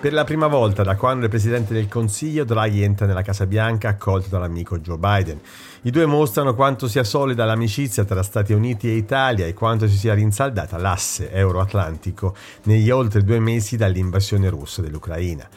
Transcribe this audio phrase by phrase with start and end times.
[0.00, 3.88] Per la prima volta da quando è presidente del Consiglio, Draghi entra nella Casa Bianca
[3.88, 5.40] accolto dall'amico Joe Biden.
[5.82, 9.96] I due mostrano quanto sia solida l'amicizia tra Stati Uniti e Italia e quanto si
[9.96, 15.48] sia rinsaldata l'asse euro-atlantico negli oltre due mesi dall'invasione russa dell'Ucraina.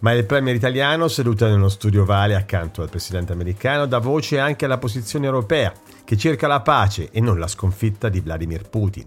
[0.00, 4.64] Ma il premier italiano, seduto nello studio Vale accanto al presidente americano, dà voce anche
[4.64, 5.72] alla posizione europea,
[6.04, 9.06] che cerca la pace e non la sconfitta di Vladimir Putin,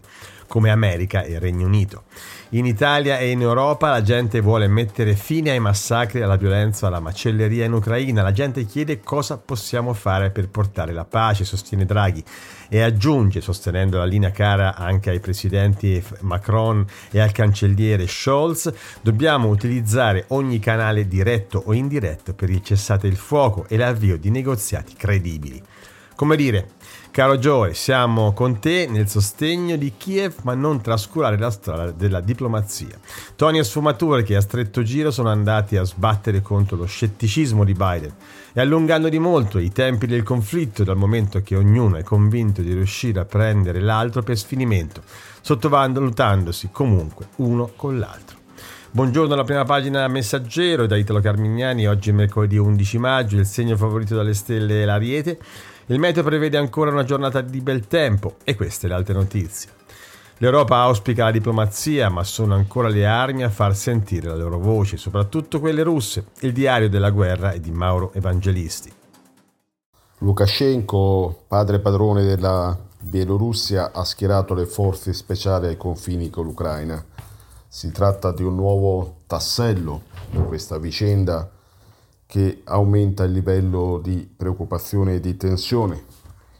[0.52, 2.04] come America e Regno Unito.
[2.50, 7.00] In Italia e in Europa la gente vuole mettere fine ai massacri, alla violenza, alla
[7.00, 8.22] macelleria in Ucraina.
[8.22, 12.22] La gente chiede cosa possiamo fare per portare la pace, sostiene Draghi
[12.68, 19.48] e aggiunge, sostenendo la linea cara anche ai presidenti Macron e al cancelliere Scholz, dobbiamo
[19.48, 24.96] utilizzare ogni canale diretto o indiretto per il cessate il fuoco e l'avvio di negoziati
[24.96, 25.64] credibili.
[26.14, 26.74] Come dire,
[27.12, 32.22] Caro Joe, siamo con te nel sostegno di Kiev, ma non trascurare la strada della
[32.22, 32.98] diplomazia.
[33.36, 37.74] Toni e sfumature che a stretto giro sono andati a sbattere contro lo scetticismo di
[37.74, 38.14] Biden
[38.54, 42.72] e allungando di molto i tempi del conflitto dal momento che ognuno è convinto di
[42.72, 45.02] riuscire a prendere l'altro per sfinimento,
[45.42, 48.38] sottovalutandosi comunque uno con l'altro.
[48.94, 53.76] Buongiorno alla prima pagina Messaggero da Italo Carmignani, oggi è mercoledì 11 maggio, il segno
[53.76, 55.40] favorito dalle stelle è l'Ariete.
[55.92, 59.70] Il meteo prevede ancora una giornata di bel tempo e queste le altre notizie.
[60.38, 64.96] L'Europa auspica la diplomazia, ma sono ancora le armi a far sentire la loro voce,
[64.96, 66.28] soprattutto quelle russe.
[66.40, 68.90] Il diario della guerra è di Mauro Evangelisti.
[70.20, 77.04] Lukashenko, padre padrone della Bielorussia, ha schierato le forze speciali ai confini con l'Ucraina.
[77.68, 81.52] Si tratta di un nuovo tassello in questa vicenda
[82.32, 86.02] che aumenta il livello di preoccupazione e di tensione,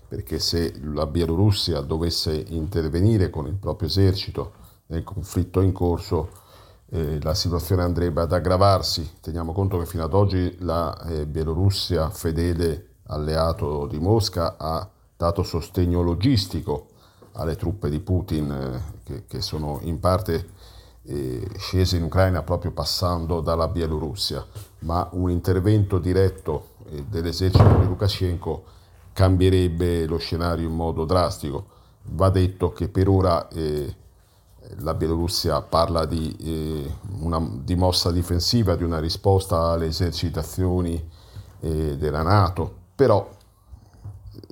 [0.06, 4.52] perché se la Bielorussia dovesse intervenire con il proprio esercito
[4.88, 6.30] nel conflitto in corso,
[6.90, 9.12] eh, la situazione andrebbe ad aggravarsi.
[9.22, 15.42] Teniamo conto che fino ad oggi la eh, Bielorussia, fedele alleato di Mosca, ha dato
[15.42, 16.88] sostegno logistico
[17.32, 20.50] alle truppe di Putin, eh, che, che sono in parte
[21.58, 24.46] scese in Ucraina proprio passando dalla Bielorussia,
[24.80, 28.64] ma un intervento diretto eh, dell'esercito di Lukashenko
[29.14, 31.66] cambierebbe lo scenario in modo drastico.
[32.04, 33.96] Va detto che per ora eh,
[34.80, 41.10] la Bielorussia parla di eh, una di mossa difensiva, di una risposta alle esercitazioni
[41.60, 43.28] eh, della Nato, però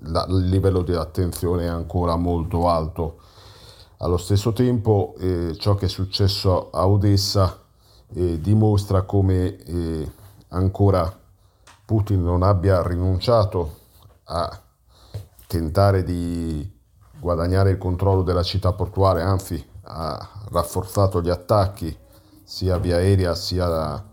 [0.04, 3.18] la, il livello di attenzione è ancora molto alto
[4.02, 7.60] allo stesso tempo eh, ciò che è successo a Odessa
[8.14, 10.12] eh, dimostra come eh,
[10.50, 11.18] ancora
[11.86, 13.78] Putin non abbia rinunciato
[14.26, 14.62] a
[15.48, 16.78] tentare di
[17.20, 21.96] guadagnare il controllo della città portuale, anzi ha rafforzato gli attacchi
[22.44, 24.06] sia via aerea sia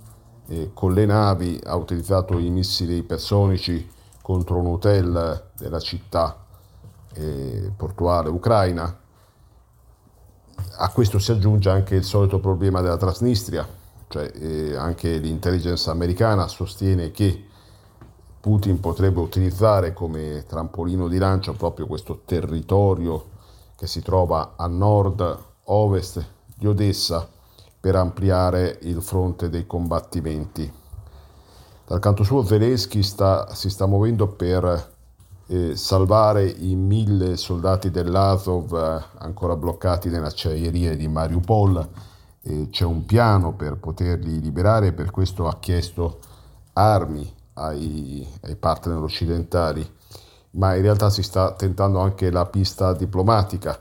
[0.49, 3.89] eh, con le navi, ha utilizzato i missili ipersonici
[4.21, 6.45] contro un hotel della città
[7.13, 9.05] eh, portuale ucraina
[10.79, 13.67] a questo si aggiunge anche il solito problema della Transnistria,
[14.09, 17.45] cioè eh, anche l'intelligence americana sostiene che
[18.41, 23.31] Putin potrebbe utilizzare come trampolino di lancio proprio questo territorio
[23.77, 26.25] che si trova a nord-ovest
[26.55, 27.29] di Odessa
[27.79, 30.73] per ampliare il fronte dei combattimenti.
[31.87, 34.95] Dal canto suo Zelensky sta, si sta muovendo per
[35.75, 41.89] salvare i mille soldati dell'Azov eh, ancora bloccati nell'acciaieria di Mariupol.
[42.43, 46.19] Eh, c'è un piano per poterli liberare e per questo ha chiesto
[46.73, 49.89] armi ai, ai partner occidentali,
[50.53, 53.81] ma in realtà si sta tentando anche la pista diplomatica,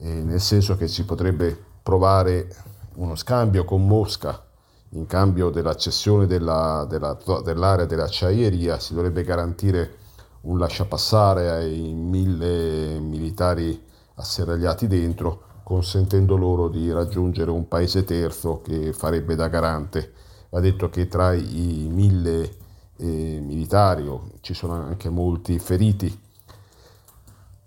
[0.00, 2.54] nel senso che si potrebbe provare
[2.96, 4.44] uno scambio con Mosca
[4.90, 9.96] in cambio della cessione della, della, dell'area dell'acciaieria, si dovrebbe garantire
[10.42, 18.92] un lasciapassare ai mille militari asserragliati dentro, consentendo loro di raggiungere un paese terzo che
[18.92, 20.12] farebbe da garante.
[20.50, 22.56] Va detto che tra i mille
[22.96, 24.08] eh, militari
[24.40, 26.26] ci sono anche molti feriti.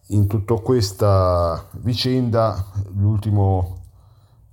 [0.07, 2.65] in tutta questa vicenda
[2.95, 3.83] l'ultimo,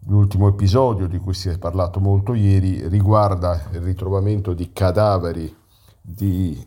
[0.07, 5.53] l'ultimo, episodio di cui si è parlato molto ieri riguarda il ritrovamento di cadaveri
[6.01, 6.65] di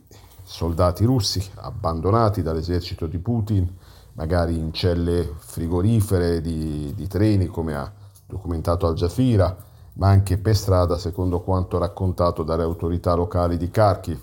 [0.51, 3.73] soldati russi abbandonati dall'esercito di Putin,
[4.13, 7.89] magari in celle frigorifere di, di treni come ha
[8.25, 9.55] documentato Al Jazeera,
[9.93, 14.19] ma anche per strada secondo quanto raccontato dalle autorità locali di Kharkiv.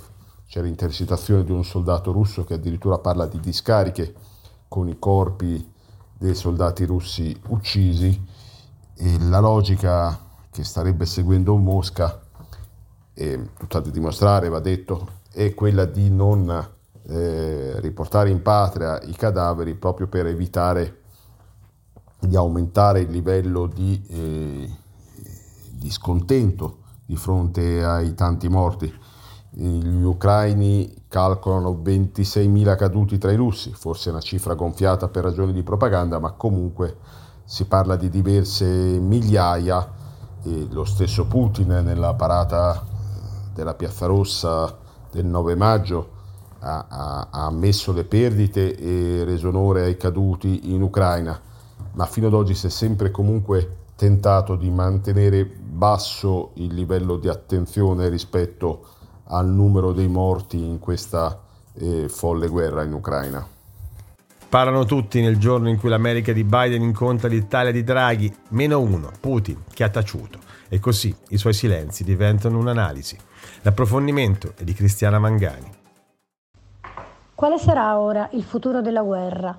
[0.46, 4.14] C'è l'intercettazione di un soldato russo che addirittura parla di discariche
[4.69, 5.72] con i corpi
[6.12, 8.22] dei soldati russi uccisi
[8.94, 10.19] e la logica
[10.50, 12.20] che starebbe seguendo Mosca,
[13.14, 16.50] e tutta da dimostrare va detto, è quella di non
[17.06, 21.02] eh, riportare in patria i cadaveri proprio per evitare
[22.19, 24.69] di aumentare il livello di, eh,
[25.70, 28.93] di scontento di fronte ai tanti morti.
[29.50, 35.62] Gli ucraini calcolano 26.000 caduti tra i russi, forse una cifra gonfiata per ragioni di
[35.62, 36.96] propaganda, ma comunque
[37.44, 39.88] si parla di diverse migliaia
[40.43, 42.84] e lo stesso Putin nella parata
[43.55, 46.10] della Piazza Rossa del 9 maggio
[46.60, 51.40] ha, ha, ha ammesso le perdite e reso onore ai caduti in Ucraina,
[51.93, 57.28] ma fino ad oggi si è sempre comunque tentato di mantenere basso il livello di
[57.28, 58.87] attenzione rispetto
[59.25, 61.43] al numero dei morti in questa
[61.75, 63.46] eh, folle guerra in Ucraina.
[64.49, 69.10] Parlano tutti nel giorno in cui l'America di Biden incontra l'Italia di Draghi, meno uno,
[69.20, 70.38] Putin, che ha taciuto.
[70.69, 73.19] E così i suoi silenzi diventano un'analisi.
[73.62, 75.69] L'approfondimento è di Cristiana Mangani.
[77.34, 79.56] Quale sarà ora il futuro della guerra?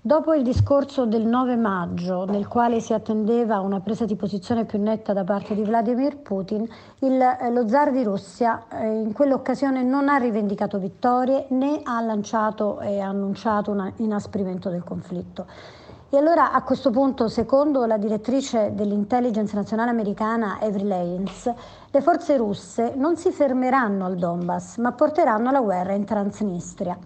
[0.00, 4.80] Dopo il discorso del 9 maggio, nel quale si attendeva una presa di posizione più
[4.80, 6.66] netta da parte di Vladimir Putin,
[7.00, 12.00] il, eh, lo zar di Russia eh, in quell'occasione non ha rivendicato vittorie né ha
[12.00, 15.46] lanciato e annunciato un inasprimento del conflitto.
[16.12, 21.48] E allora a questo punto, secondo la direttrice dell'intelligence nazionale americana Avery Lanes,
[21.88, 26.98] le forze russe non si fermeranno al Donbass, ma porteranno la guerra in Transnistria.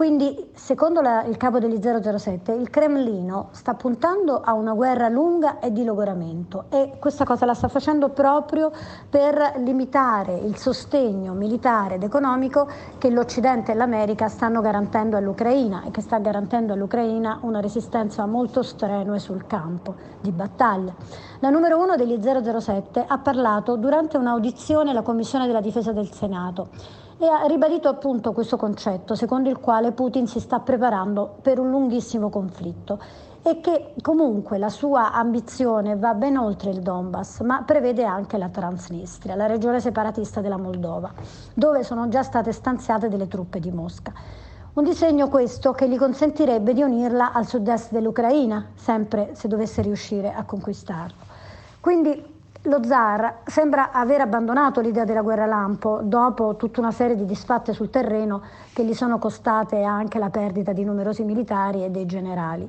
[0.00, 5.58] Quindi, secondo la, il capo degli 007, il Cremlino sta puntando a una guerra lunga
[5.58, 8.72] e di logoramento e questa cosa la sta facendo proprio
[9.10, 12.66] per limitare il sostegno militare ed economico
[12.96, 18.62] che l'Occidente e l'America stanno garantendo all'Ucraina e che sta garantendo all'Ucraina una resistenza molto
[18.62, 20.94] strenua sul campo di battaglia.
[21.40, 26.99] La numero uno degli 007 ha parlato durante un'audizione alla Commissione della Difesa del Senato
[27.22, 31.68] e ha ribadito appunto questo concetto secondo il quale Putin si sta preparando per un
[31.68, 32.98] lunghissimo conflitto
[33.42, 38.48] e che comunque la sua ambizione va ben oltre il Donbass, ma prevede anche la
[38.48, 41.12] Transnistria, la regione separatista della Moldova,
[41.54, 44.12] dove sono già state stanziate delle truppe di Mosca.
[44.72, 50.32] Un disegno questo che gli consentirebbe di unirla al sud-est dell'Ucraina, sempre se dovesse riuscire
[50.32, 51.28] a conquistarlo.
[51.80, 57.24] Quindi lo zar sembra aver abbandonato l'idea della guerra lampo dopo tutta una serie di
[57.24, 58.42] disfatte sul terreno
[58.74, 62.68] che gli sono costate anche la perdita di numerosi militari e dei generali.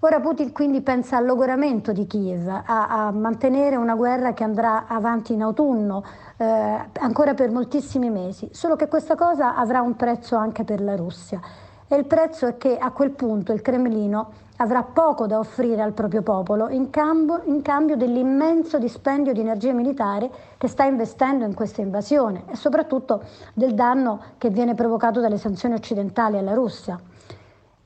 [0.00, 2.62] Ora Putin quindi pensa al logoramento di Kiev, a,
[3.06, 6.04] a mantenere una guerra che andrà avanti in autunno,
[6.36, 10.94] eh, ancora per moltissimi mesi, solo che questa cosa avrà un prezzo anche per la
[10.94, 11.40] Russia.
[11.88, 15.92] E il prezzo è che a quel punto il Cremlino avrà poco da offrire al
[15.92, 21.54] proprio popolo in cambio, in cambio dell'immenso dispendio di energia militare che sta investendo in
[21.54, 27.00] questa invasione e soprattutto del danno che viene provocato dalle sanzioni occidentali alla Russia.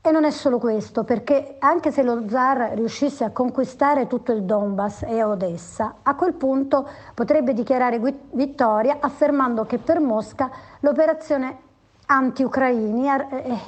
[0.01, 4.45] E non è solo questo, perché anche se lo zar riuscisse a conquistare tutto il
[4.45, 11.67] Donbass e Odessa, a quel punto potrebbe dichiarare vittoria affermando che per Mosca l'operazione
[12.11, 13.07] anti-ucraini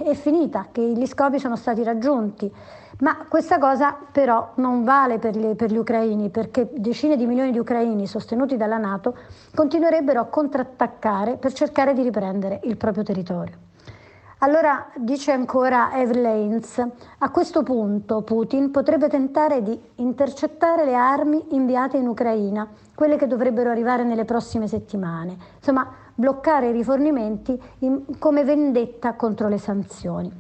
[0.03, 2.53] è finita, che gli scopi sono stati raggiunti
[3.01, 7.51] ma questa cosa però non vale per gli, per gli, ucraini perché decine di milioni
[7.51, 9.17] di ucraini sostenuti dalla Nato
[9.55, 13.69] continuerebbero a contrattaccare per cercare di riprendere il proprio territorio.
[14.43, 16.83] Allora, dice ancora Eve Lanes,
[17.19, 23.27] a questo punto Putin potrebbe tentare di intercettare le armi inviate in Ucraina, quelle che
[23.27, 25.87] dovrebbero arrivare nelle prossime settimane, insomma
[26.21, 30.31] bloccare i rifornimenti in, come vendetta contro le sanzioni.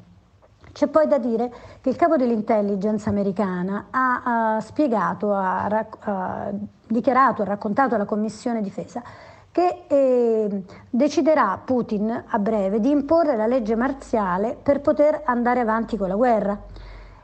[0.72, 6.50] C'è poi da dire che il capo dell'intelligence americana ha, ha spiegato, ha, ha,
[6.86, 9.02] dichiarato, ha raccontato alla Commissione difesa
[9.50, 15.96] che eh, deciderà Putin a breve di imporre la legge marziale per poter andare avanti
[15.96, 16.56] con la guerra.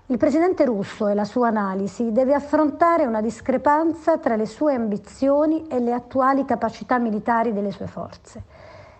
[0.08, 5.66] Il presidente russo e la sua analisi deve affrontare una discrepanza tra le sue ambizioni
[5.66, 8.42] e le attuali capacità militari delle sue forze.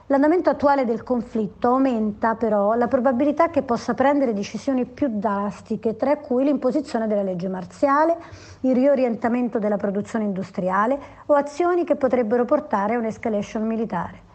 [0.08, 6.16] L'andamento attuale del conflitto aumenta però la probabilità che possa prendere decisioni più drastiche, tra
[6.16, 8.16] cui l'imposizione della legge marziale,
[8.62, 14.25] il riorientamento della produzione industriale o azioni che potrebbero portare a un'escalation militare.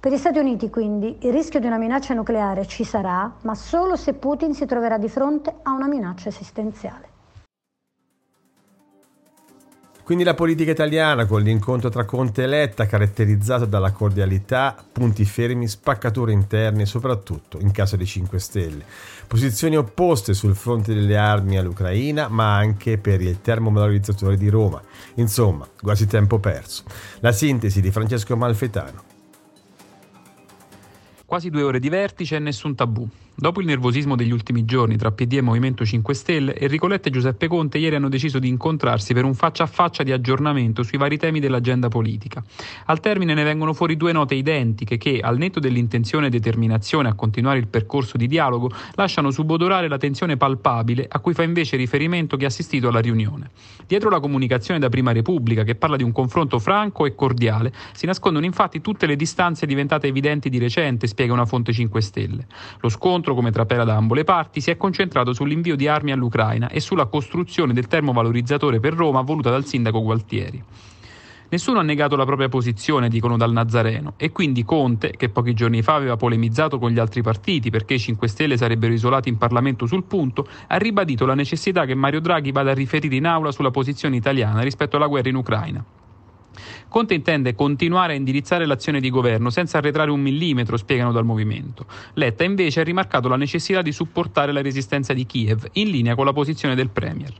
[0.00, 3.96] Per gli Stati Uniti quindi il rischio di una minaccia nucleare ci sarà, ma solo
[3.96, 7.06] se Putin si troverà di fronte a una minaccia esistenziale.
[10.04, 15.66] Quindi la politica italiana con l'incontro tra Conte e Letta caratterizzato dalla cordialità, punti fermi,
[15.66, 18.84] spaccature interne soprattutto, in caso dei 5 Stelle,
[19.26, 24.80] posizioni opposte sul fronte delle armi all'Ucraina ma anche per il termovalorizzatore di Roma.
[25.16, 26.84] Insomma, quasi tempo perso.
[27.18, 29.16] La sintesi di Francesco Malfetano.
[31.28, 33.06] Quasi due ore di vertice e nessun tabù.
[33.40, 37.12] Dopo il nervosismo degli ultimi giorni tra PD e Movimento 5 Stelle, Enrico Letta e
[37.12, 40.98] Giuseppe Conte ieri hanno deciso di incontrarsi per un faccia a faccia di aggiornamento sui
[40.98, 42.42] vari temi dell'agenda politica.
[42.86, 47.14] Al termine ne vengono fuori due note identiche che, al netto dell'intenzione e determinazione a
[47.14, 52.36] continuare il percorso di dialogo, lasciano subodorare la tensione palpabile a cui fa invece riferimento
[52.36, 53.50] chi ha assistito alla riunione.
[53.86, 58.04] Dietro la comunicazione da Prima Repubblica, che parla di un confronto franco e cordiale, si
[58.04, 62.46] nascondono infatti tutte le distanze diventate evidenti di recente, spiega una fonte 5 Stelle.
[62.80, 66.12] Lo scontro scontro, come trapela da ambo le parti, si è concentrato sull'invio di armi
[66.12, 70.62] all'Ucraina e sulla costruzione del termovalorizzatore per Roma voluta dal sindaco Gualtieri.
[71.50, 75.80] Nessuno ha negato la propria posizione, dicono dal Nazareno, e quindi Conte, che pochi giorni
[75.80, 79.86] fa aveva polemizzato con gli altri partiti perché i 5 Stelle sarebbero isolati in Parlamento
[79.86, 83.70] sul punto, ha ribadito la necessità che Mario Draghi vada a riferire in aula sulla
[83.70, 85.84] posizione italiana rispetto alla guerra in Ucraina.
[86.88, 91.86] Conte intende continuare a indirizzare l'azione di governo senza arretrare un millimetro, spiegano dal movimento.
[92.14, 96.24] Letta invece ha rimarcato la necessità di supportare la resistenza di Kiev, in linea con
[96.24, 97.32] la posizione del Premier.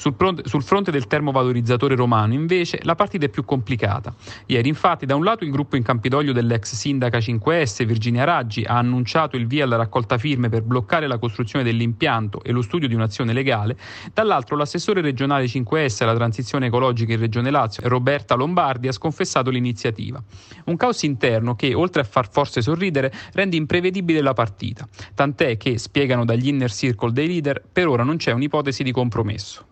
[0.00, 4.14] Sul fronte, sul fronte, del termovalorizzatore romano, invece, la partita è più complicata.
[4.46, 8.78] Ieri, infatti, da un lato il gruppo in Campidoglio dell'ex sindaca 5S, Virginia Raggi, ha
[8.78, 12.94] annunciato il via alla raccolta firme per bloccare la costruzione dell'impianto e lo studio di
[12.94, 13.76] un'azione legale,
[14.14, 20.22] dall'altro l'assessore regionale 5S alla transizione ecologica in Regione Lazio, Roberta Lombardi, ha sconfessato l'iniziativa.
[20.66, 24.88] Un caos interno che, oltre a far forse sorridere, rende imprevedibile la partita.
[25.14, 29.66] Tant'è che, spiegano dagli inner circle dei leader, per ora non c'è un'ipotesi di compromesso.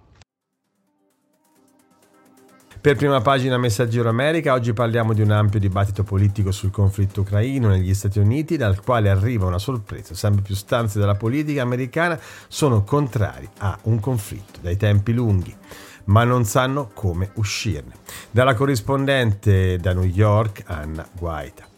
[2.81, 7.69] Per prima pagina Messaggero America, oggi parliamo di un ampio dibattito politico sul conflitto ucraino
[7.69, 10.15] negli Stati Uniti, dal quale arriva una sorpresa.
[10.15, 15.53] Sempre più stanze della politica americana sono contrari a un conflitto dai tempi lunghi,
[16.09, 17.97] ma non sanno come uscirne.
[18.31, 21.69] Dalla corrispondente da New York, Anna Guaita.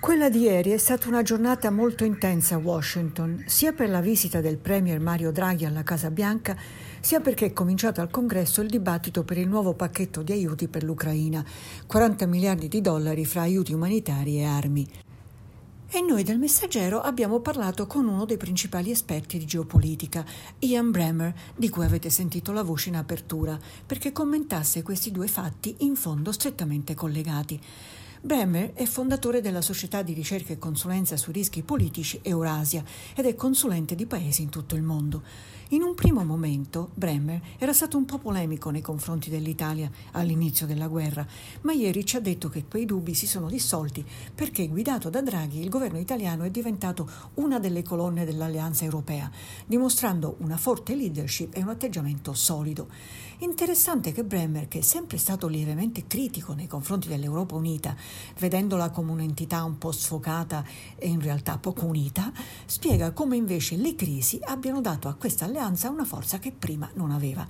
[0.00, 4.40] Quella di ieri è stata una giornata molto intensa a Washington, sia per la visita
[4.40, 6.56] del Premier Mario Draghi alla Casa Bianca,
[7.00, 10.84] sia perché è cominciato al Congresso il dibattito per il nuovo pacchetto di aiuti per
[10.84, 11.44] l'Ucraina,
[11.86, 14.88] 40 miliardi di dollari fra aiuti umanitari e armi.
[15.92, 20.24] E noi del Messaggero abbiamo parlato con uno dei principali esperti di geopolitica,
[20.60, 25.76] Ian Bremer, di cui avete sentito la voce in apertura, perché commentasse questi due fatti
[25.80, 27.60] in fondo strettamente collegati.
[28.22, 32.84] Bremer è fondatore della società di ricerca e consulenza sui rischi politici Eurasia
[33.14, 35.22] ed è consulente di paesi in tutto il mondo.
[35.72, 40.88] In un primo momento Bremer era stato un po' polemico nei confronti dell'Italia all'inizio della
[40.88, 41.26] guerra,
[41.62, 45.60] ma ieri ci ha detto che quei dubbi si sono dissolti perché, guidato da Draghi,
[45.60, 49.30] il governo italiano è diventato una delle colonne dell'Alleanza europea,
[49.64, 52.88] dimostrando una forte leadership e un atteggiamento solido.
[53.42, 57.96] Interessante che Bremer, che è sempre stato lievemente critico nei confronti dell'Europa unita,
[58.38, 60.62] vedendola come un'entità un po' sfocata
[60.96, 62.30] e in realtà poco unita,
[62.66, 67.12] spiega come invece le crisi abbiano dato a questa alleanza una forza che prima non
[67.12, 67.46] aveva.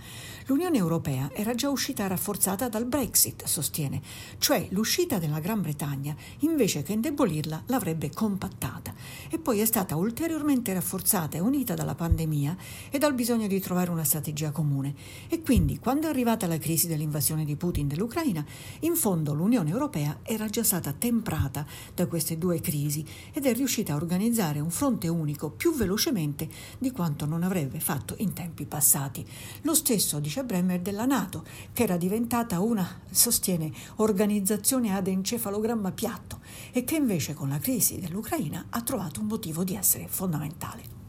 [0.47, 4.01] L'Unione Europea era già uscita rafforzata dal Brexit, sostiene,
[4.39, 8.95] cioè l'uscita della Gran Bretagna, invece che indebolirla, l'avrebbe compattata
[9.29, 12.57] e poi è stata ulteriormente rafforzata e unita dalla pandemia
[12.91, 14.95] e dal bisogno di trovare una strategia comune.
[15.29, 18.45] E quindi quando è arrivata la crisi dell'invasione di Putin dell'Ucraina,
[18.81, 23.95] in fondo l'Unione Europea era già stata temprata da queste due crisi ed è riuscita
[23.95, 29.27] a organizzare un fronte unico più velocemente di quanto non avrebbe fatto in tempi passati.
[29.63, 36.41] Lo stesso dice Bremer della Nato, che era diventata una, sostiene, organizzazione ad encefalogramma piatto
[36.73, 41.00] e che invece con la crisi dell'Ucraina ha trovato un motivo di essere fondamentale.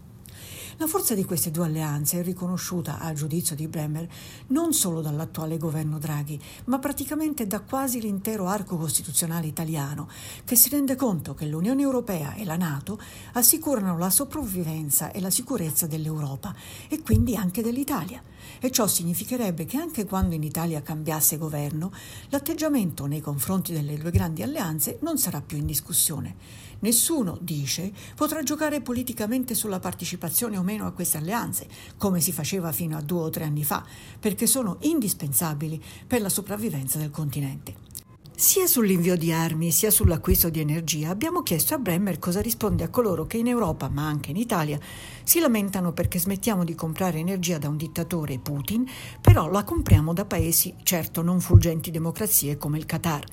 [0.81, 4.09] La forza di queste due alleanze è riconosciuta, a giudizio di Bremer,
[4.47, 10.09] non solo dall'attuale governo Draghi, ma praticamente da quasi l'intero arco costituzionale italiano,
[10.43, 12.99] che si rende conto che l'Unione Europea e la Nato
[13.33, 16.51] assicurano la sopravvivenza e la sicurezza dell'Europa
[16.87, 18.23] e quindi anche dell'Italia.
[18.59, 21.91] E ciò significherebbe che anche quando in Italia cambiasse governo,
[22.29, 26.35] l'atteggiamento nei confronti delle due grandi alleanze non sarà più in discussione.
[26.81, 32.71] Nessuno, dice, potrà giocare politicamente sulla partecipazione o meno a queste alleanze, come si faceva
[32.71, 33.85] fino a due o tre anni fa,
[34.19, 37.89] perché sono indispensabili per la sopravvivenza del continente.
[38.41, 42.89] Sia sull'invio di armi sia sull'acquisto di energia abbiamo chiesto a Bremer cosa risponde a
[42.89, 44.79] coloro che in Europa, ma anche in Italia,
[45.21, 48.89] si lamentano perché smettiamo di comprare energia da un dittatore Putin,
[49.21, 53.23] però la compriamo da paesi certo non fulgenti democrazie come il Qatar,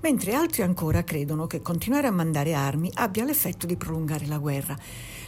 [0.00, 4.76] mentre altri ancora credono che continuare a mandare armi abbia l'effetto di prolungare la guerra.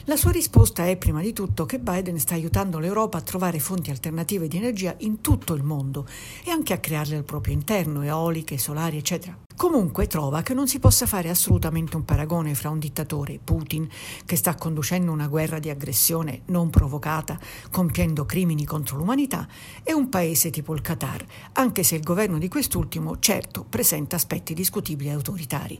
[0.08, 3.90] La sua risposta è prima di tutto che Biden sta aiutando l'Europa a trovare fonti
[3.90, 6.06] alternative di energia in tutto il mondo
[6.46, 9.47] e anche a crearle al proprio interno, eoliche, solari, eccetera.
[9.58, 13.88] Comunque trova che non si possa fare assolutamente un paragone fra un dittatore, Putin,
[14.24, 17.36] che sta conducendo una guerra di aggressione non provocata,
[17.68, 19.48] compiendo crimini contro l'umanità,
[19.82, 24.54] e un paese tipo il Qatar, anche se il governo di quest'ultimo certo presenta aspetti
[24.54, 25.76] discutibili e autoritari.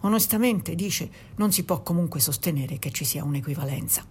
[0.00, 4.04] Onestamente, dice, non si può comunque sostenere che ci sia un'equivalenza.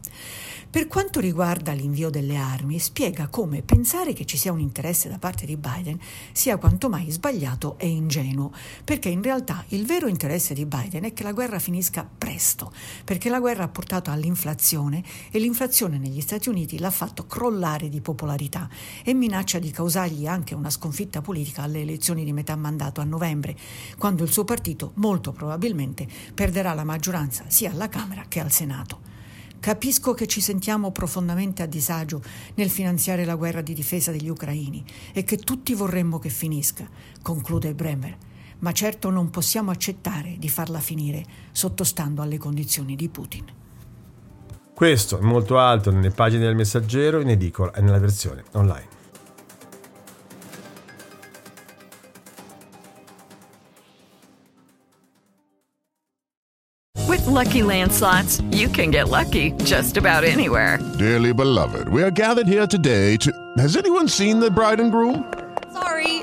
[0.71, 5.17] Per quanto riguarda l'invio delle armi, spiega come pensare che ci sia un interesse da
[5.19, 5.99] parte di Biden
[6.31, 8.53] sia quanto mai sbagliato e ingenuo,
[8.85, 12.71] perché in realtà il vero interesse di Biden è che la guerra finisca presto,
[13.03, 18.01] perché la guerra ha portato all'inflazione e l'inflazione negli Stati Uniti l'ha fatto crollare di
[18.01, 18.69] popolarità
[19.03, 23.55] e minaccia di causargli anche una sconfitta politica alle elezioni di metà mandato a novembre,
[23.97, 29.09] quando il suo partito molto probabilmente perderà la maggioranza sia alla Camera che al Senato.
[29.61, 32.23] Capisco che ci sentiamo profondamente a disagio
[32.55, 36.89] nel finanziare la guerra di difesa degli ucraini e che tutti vorremmo che finisca,
[37.21, 38.17] conclude Bremer,
[38.61, 43.45] ma certo non possiamo accettare di farla finire sottostando alle condizioni di Putin.
[44.73, 48.99] Questo e molto altro nelle pagine del messaggero, in edicola e nella versione online.
[57.07, 60.79] With lucky landslots, you can get lucky just about anywhere.
[60.97, 63.31] Dearly beloved, we are gathered here today to.
[63.57, 65.40] Has anyone seen the bride and groom?